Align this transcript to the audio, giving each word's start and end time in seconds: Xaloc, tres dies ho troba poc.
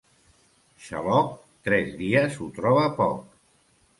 Xaloc, 0.85 1.35
tres 1.69 1.93
dies 2.01 2.39
ho 2.45 2.49
troba 2.57 2.89
poc. 3.03 3.39